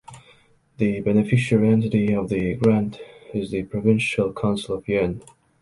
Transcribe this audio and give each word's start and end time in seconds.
The 0.77 0.99
beneficiary 1.01 1.69
entity 1.69 2.15
of 2.15 2.27
the 2.29 2.55
grant 2.55 2.97
is 3.35 3.51
the 3.51 3.61
Provincial 3.61 4.33
Council 4.33 4.73
of 4.79 4.85
Jaén. 4.85 5.21